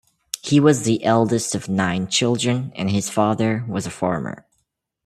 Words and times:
He 0.41 0.59
was 0.59 0.81
the 0.81 1.03
eldest 1.03 1.53
of 1.53 1.69
nine 1.69 2.07
children 2.07 2.71
and 2.75 2.89
his 2.89 3.07
father 3.07 3.63
was 3.67 3.85
a 3.85 3.91
farmer. 3.91 4.47